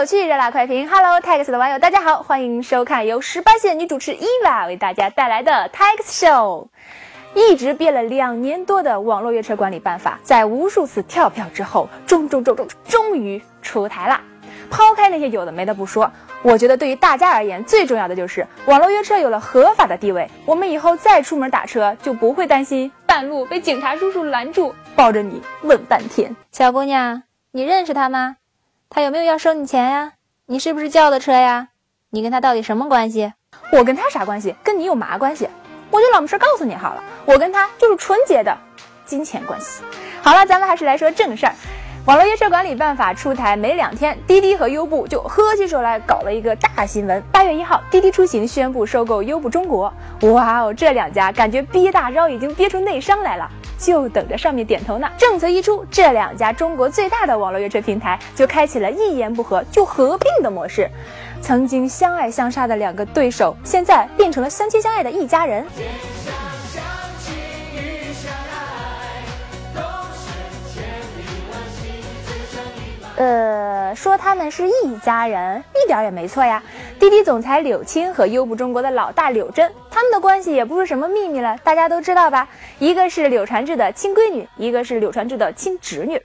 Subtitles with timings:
[0.00, 0.88] 有趣，热辣快评。
[0.88, 6.68] Hello Tax 的网友，大家好，欢迎收看由十八线女主持 Eva 为大家带来的 Tax Show。
[7.34, 14.18] 一直憋了两年多的网络约车管理办法，在无数次跳票之后，终终终终终于出台了。
[14.70, 20.26] 抛开那些有的没的不说，我觉得对于大家而言，最重要的就是网络约车有了合法的地位。
[20.46, 26.34] 我们以后再出门打车，就不会担心半路被警察叔叔拦住，抱着你问半天。
[26.52, 28.36] 小姑娘，你认识他吗？
[28.92, 30.14] 他有没有要收你钱呀？
[30.46, 31.68] 你是不是叫的车呀？
[32.10, 33.32] 你跟他到底什么关系？
[33.72, 34.52] 我跟他啥关系？
[34.64, 35.48] 跟你有嘛关系？
[35.92, 38.58] 我就老实告诉你好了，我跟他就是纯洁的
[39.06, 39.84] 金钱关系。
[40.20, 41.54] 好了，咱们还是来说正事儿。
[42.04, 47.22] 网络约车管理办法出台没两天，滴滴和优步就合起手来搞了一个大新闻。
[47.30, 49.92] 八月一号，滴滴出行宣布收购优步中国。
[50.22, 53.48] 哇哦，这两家感觉憋大招已经憋出内伤来了，
[53.80, 55.08] 就等着上面点头呢。
[55.16, 60.88] 政策一出，这两家中国最大的网络约车平台就开启了一言不合就合并的模式。
[61.40, 65.66] 曾经相爱相杀的两个对手，现在变成了相亲相爱的一家人。
[73.16, 76.62] 呃，说他们是一家人，一点也没错呀。
[77.00, 82.46] 滴滴总裁柳青和优步中国的老大柳真，他们的关系也不是什么秘密了，大家都知道吧？
[82.78, 86.20] 一个是柳传志的亲闺女，一个是柳传志的亲侄女，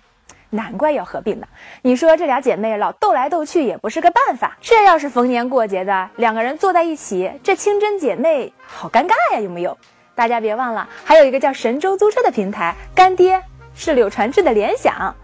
[0.49, 1.47] 难怪要合并呢。
[1.81, 9.77] 你说这俩姐妹老斗来斗去也不是个办法，这要是逢年过节的两个人坐在一起，这清真姐妹好尴尬呀，有没有？
[10.13, 13.41] 大家别忘了，还有一个叫神州租车的平台，干爹
[13.73, 15.15] 是柳传志的联想。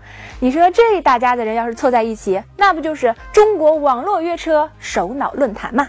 [0.43, 5.87] 你说这大家子人要是凑在一起，那不就是中国网络约车首脑论坛吗？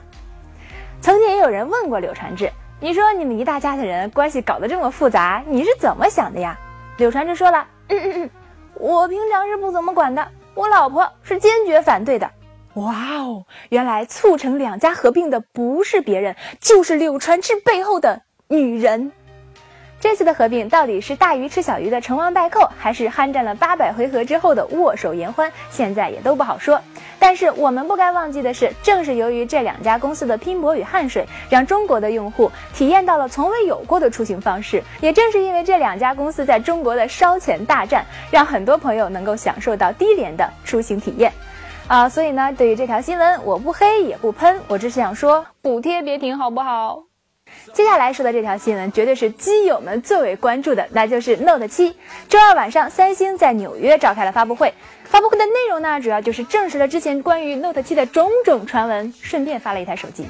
[1.01, 6.55] 曾经也有人问过柳传志，你说你们一大家子人关系搞得这么复杂，你是怎么想的呀？
[6.99, 8.31] 柳传志说了，嗯嗯嗯，
[8.75, 12.31] 我平常是不怎么管的，我老婆是坚决反对的。
[12.75, 12.93] 哇
[13.23, 19.13] 哦，原来促成两家合并的不是别人，就是柳传志背后的女人。
[20.03, 25.53] 这次的合并到底是大鱼吃小鱼的成王败寇，还是酣战了八百回合之后的握手言欢？
[25.71, 26.81] 现在也都不好说。
[27.21, 34.83] 但是我们不该忘记的是，正是由于这两家公司的拼搏与汗水，让中国的用户体验到了从未有过的出行方式。
[35.01, 41.33] 也正是因为这两家公司在中国的烧钱大战，让很多朋友能够享受到低廉的出行体验。
[41.87, 47.05] 啊，所以呢，对于这条新闻，我不黑也不喷，我只是想说，补贴别停，好不好？
[47.73, 51.95] 接下来说的这条新闻，绝对是基友们最为关注的，那就是 Note 7。
[52.29, 54.73] 周二晚上，三星在纽约召开了发布会。
[55.05, 60.27] 发布会的内容呢，主要就是证实了之前关于 Note 7的种种传闻，顺便发了一台手机。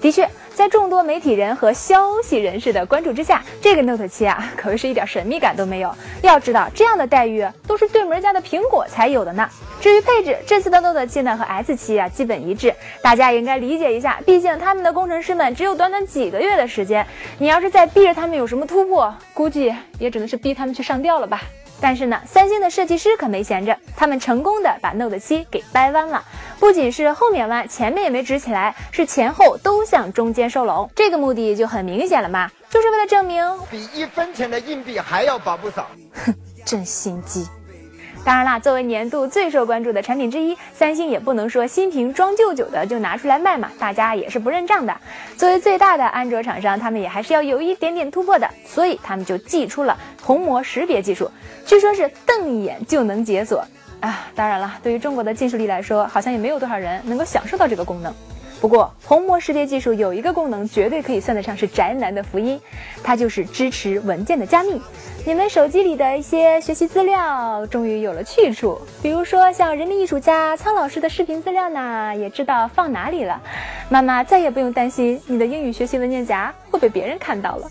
[0.00, 0.28] 的确。
[0.58, 5.94] 在众多媒体人和消息人士的关注之下，这个 Note 7啊， 可谓是一点神秘感都没有。
[6.20, 9.48] 要知道，这样的待遇都是对门家的苹果才有的呢。
[9.80, 17.06] 至于配置，这次的 Note 7呢和 S7 啊基本一致，大家也应该理解一下，毕竟他们的工程师们只有短短几个月的时间，
[17.38, 21.40] 你要是再逼着他们有什么突破，估计也只能是逼他们去上吊了吧。
[21.80, 26.24] 但是呢，三星的设计师可没闲着，他们成功的把 Note 7给掰弯了，
[26.58, 30.90] 不仅是后面弯，前面也没直起来，是前后都向中间收拢。
[30.94, 35.86] 这个目的就很明显了嘛，就是为了证明比一分钱的硬币还要薄不少。
[36.24, 36.34] 哼，
[36.66, 37.46] 真心机。
[38.24, 44.94] 当然啦，作为年度最受关注的产品之一，三星也不能说新瓶装旧酒的就拿出来卖嘛，大家也是不认账的。
[45.36, 51.30] 作为最大的安卓厂商，他们也还是要有一点点突破的，所以他们就祭出了虹膜识别技术，
[51.64, 53.64] 据说是瞪一眼就能解锁
[54.00, 54.26] 啊。
[54.34, 58.12] 当然了，对于中国的近视力来说，好像也没有多少人能够享受到这个功能。
[58.60, 62.60] 不过，虹膜识别技术有一个功能，绝对可以算得上是宅男的福音，
[63.04, 64.80] 它就是支持文件的加密。
[65.24, 73.40] 你们手机里的一些学习资料终于有了去处，比如说像人民艺术家苍老师的视频资料呢，也知道放哪里了。
[73.88, 77.70] 妈妈再也不用担心你的英语学习文件夹会被别人看到了。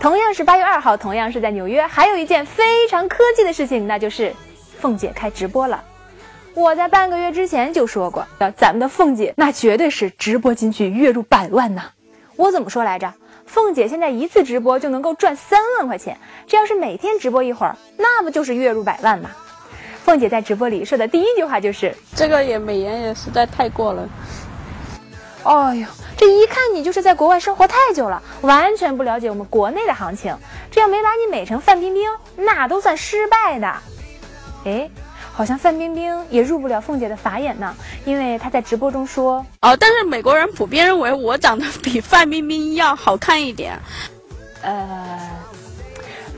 [0.00, 4.32] 同样是八月二号，同样是在纽约，还有一件非常科技的事情，那就是
[4.78, 5.82] 凤姐开直播了。
[6.56, 8.26] 我在半个月之前就说过，
[8.56, 11.82] 咱们的凤姐那绝对是直播金句月入百万呐！
[12.34, 13.12] 我怎么说来着？
[13.44, 16.16] 凤姐现在一次直播就能够赚三万块钱，
[16.46, 19.30] 这要是每天直播一会儿，那不就是月入百万吗？
[20.02, 24.08] 凤姐在直播里说的第一句话就是：“这个也美颜也实在太过了。”
[25.44, 25.86] 哎呦，
[26.16, 30.34] 这一看你就是在国外生活太久了，完全不了解我们国内的行情。
[30.70, 33.70] 这要没把你美成范冰冰，那都算失败的。
[34.64, 34.88] 哎。
[35.36, 43.78] 好像范冰冰也入不了凤姐的法眼呢，因为她在直播中说：“哦，但是美国人普遍认为我长得比范冰冰要好看一点。”
[44.64, 45.18] 呃，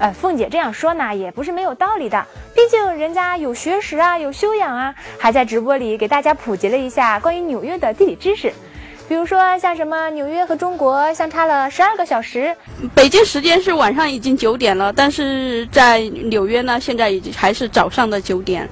[0.01, 2.27] 呃，凤姐这样说呢，也不是没有道理的。
[2.57, 8.53] 毕竟人家有学识啊，有修养啊，还在直播里给大家普及了一下关于纽约的地理知识。
[9.09, 12.55] 比如说，像什么纽约和中国相差了十二个小时，
[12.97, 18.69] 北京时间是晚上已经九点了，但是在纽约呢，现在已经还是早上的九点。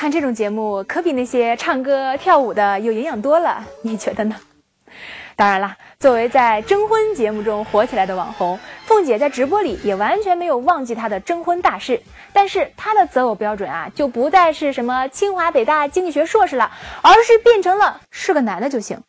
[0.00, 4.36] 看这种节目可比那些唱歌跳舞的有营养多了，你觉得呢？
[5.36, 12.00] 当然啦，作为在征婚节目中火起来的网红，凤姐在直播里也完全没有忘记她的征婚大事，
[12.32, 16.70] 但是她的择偶标准啊，就不再是什么清华北大经济学硕士了，
[17.02, 19.02] 而是变成了是个男的就行。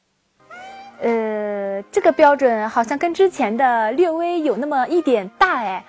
[1.01, 5.83] 呃，这个标准好像跟之前的略微有那么一点大哎，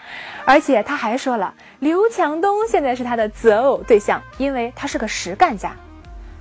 [0.47, 5.77] 而且他还说了，刘强东现在是他的择偶对象，因为他是个实干家。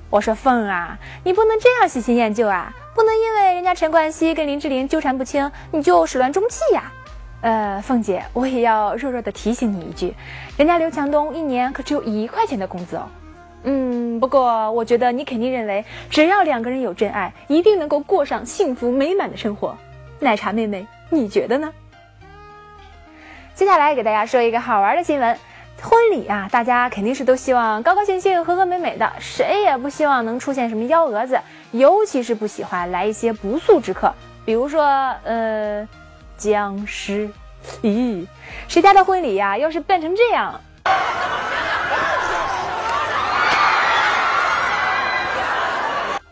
[0.09, 6.91] 我说凤啊，你不能这样喜新厌旧啊，不能因为人家陈冠希跟林志玲纠缠不清，你就始乱终弃呀。
[7.41, 10.15] 呃，凤姐，我也要弱弱的提醒你一句，
[10.55, 13.07] 人家刘强东一年可只有一块钱的工资哦。
[13.63, 19.77] 嗯，不过我觉得你肯定认为，只要两个人有真爱，一定能够过上幸福美满的生活。
[20.19, 21.71] 奶茶妹妹，你觉得呢？
[23.53, 25.37] 接下来给大家说一个好玩的新闻：
[25.81, 31.39] 婚礼啊，大家肯定是都希望高高兴兴、和和美美的，谁也不希望能出现什么幺蛾子，
[31.71, 34.13] 尤其是不喜欢来一些不速之客，
[34.45, 34.83] 比如说
[35.23, 35.87] 呃，
[36.37, 37.29] 僵尸。
[37.83, 38.25] 咦，
[38.67, 40.59] 谁家的婚礼呀，要是办成这样？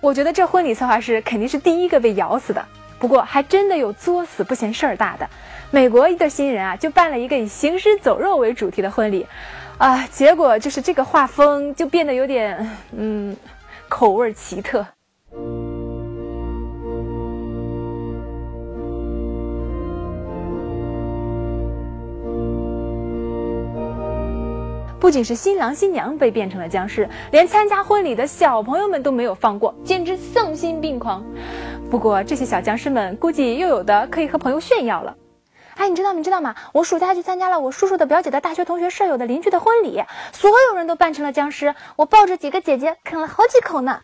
[0.01, 2.65] 我觉得这婚礼策划师肯定是第一个被咬死的。
[2.97, 5.29] 不过还真的有作死不嫌事儿大的，
[5.71, 9.25] 美国一对新人啊，就办了一个以行尸走肉为主题的婚礼，
[9.77, 13.35] 啊，结果就是这个画风就变得有点，嗯，
[13.87, 14.85] 口味奇特。
[24.99, 31.23] 不仅是新郎新娘被变成了僵尸，连参加婚礼的小朋友们都没有放过，简直丧心病狂。
[31.89, 35.15] 不过这些小僵尸们估计又有的可以和朋友炫耀了。
[35.75, 36.53] 哎，你知道你知道吗？
[36.73, 40.03] 我暑假去参加了我叔叔的表姐的大学同学舍友的邻居的婚礼，
[40.33, 44.01] 所有人都扮成了僵尸，我抱着几个姐姐啃了好几口呢。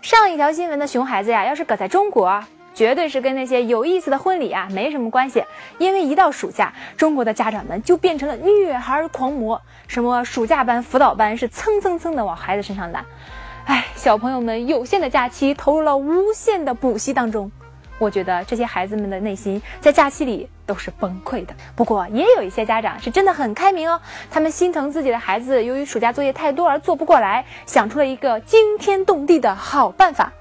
[0.00, 2.44] 上一条新闻的熊孩子呀，要是搁在中国。
[2.74, 5.44] 绝对是跟那些有意思的婚礼啊没什么关系，
[5.78, 13.06] 因为一到暑假，中国的家长们就变成了虐孩狂魔，什么暑假班、辅导班是蹭蹭蹭的往孩子身上揽，
[13.66, 17.50] 哎，小朋友们有限的假期投入了无限的补习当中，
[17.98, 21.54] 我觉得这些孩子们的内心在假期里都是崩溃的。
[21.76, 24.00] 不过也有一些家长是真的很开明哦，
[24.30, 30.32] 他们心疼自己的孩子由于暑假作业太多而做不过来，想出了一个惊天动地的好办法。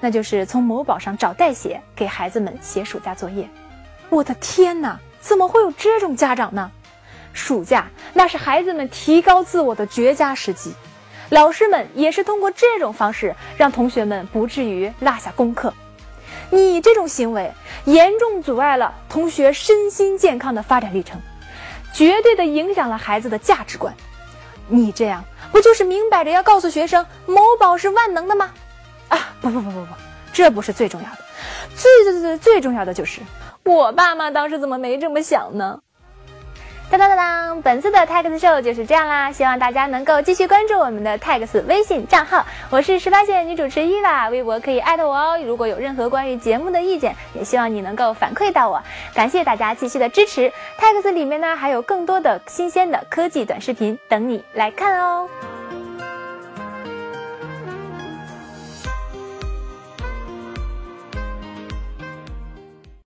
[0.00, 3.48] 那就是从某宝上找代写给孩子们写暑假作业。
[4.10, 6.70] 我的天哪，怎么会有这种家长呢？
[7.32, 10.72] 暑假那是孩子们提高自我的绝佳时机，
[11.30, 15.74] 老师们也是通过这种方式让同学们不至于落下功课。
[16.50, 17.52] 你这种行为
[17.86, 21.20] 严重阻碍了同学身心健康的发展历程，
[21.92, 23.92] 绝对的影响了孩子的价值观。
[24.68, 28.52] 你这样不就是明摆着要告诉学生某宝是万能的吗？
[29.40, 29.86] 不不不不不，
[30.32, 31.18] 这不是最重要的，
[31.74, 33.20] 最最最最重要的就是
[33.64, 35.80] 我爸妈当时怎么没这么想呢？
[36.90, 45.38] 当当当当，本次的 Tax Show 就是这样啦，希望大家能够继续关注我们的 Tax 微信账号，我是十八线女主持伊娃，微博可以艾特我哦。
[45.38, 48.80] 如果有任何关于节目的意见，也希望你能够反馈到我。
[49.14, 55.26] 感谢大家继续的支持，Tax 里面呢还有更多的新鲜的科技短视频等你来看哦。